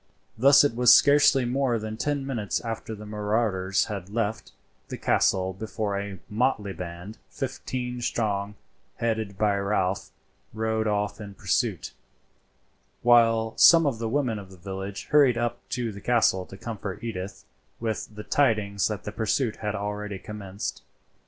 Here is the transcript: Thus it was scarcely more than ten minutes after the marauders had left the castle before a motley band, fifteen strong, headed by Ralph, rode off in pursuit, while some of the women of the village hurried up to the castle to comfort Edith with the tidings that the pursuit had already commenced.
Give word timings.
Thus 0.35 0.63
it 0.63 0.75
was 0.75 0.91
scarcely 0.91 1.45
more 1.45 1.77
than 1.77 1.95
ten 1.95 2.25
minutes 2.25 2.59
after 2.61 2.95
the 2.95 3.05
marauders 3.05 3.85
had 3.85 4.09
left 4.09 4.51
the 4.87 4.97
castle 4.97 5.53
before 5.53 5.95
a 5.95 6.17
motley 6.27 6.73
band, 6.73 7.19
fifteen 7.29 8.01
strong, 8.01 8.55
headed 8.95 9.37
by 9.37 9.55
Ralph, 9.57 10.09
rode 10.55 10.87
off 10.87 11.21
in 11.21 11.35
pursuit, 11.35 11.93
while 13.03 13.55
some 13.57 13.85
of 13.85 13.99
the 13.99 14.09
women 14.09 14.39
of 14.39 14.49
the 14.49 14.57
village 14.57 15.05
hurried 15.11 15.37
up 15.37 15.59
to 15.69 15.91
the 15.91 16.01
castle 16.01 16.47
to 16.47 16.57
comfort 16.57 17.03
Edith 17.03 17.45
with 17.79 18.15
the 18.15 18.23
tidings 18.23 18.87
that 18.87 19.03
the 19.03 19.11
pursuit 19.11 19.57
had 19.57 19.75
already 19.75 20.17
commenced. 20.17 20.81